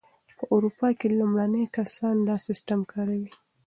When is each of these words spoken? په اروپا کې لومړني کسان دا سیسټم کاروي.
په 0.37 0.43
اروپا 0.53 0.87
کې 0.99 1.07
لومړني 1.19 1.63
کسان 1.77 2.15
دا 2.27 2.35
سیسټم 2.47 2.79
کاروي. 2.91 3.33